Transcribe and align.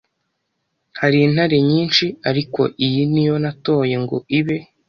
Har’ 0.99 1.13
intahe 1.25 1.57
nyinshi 1.71 2.05
ariko 2.29 2.61
iyi 2.85 3.01
niyo 3.11 3.35
natoye 3.43 3.95
ngo 4.03 4.17
ibe 4.39 4.57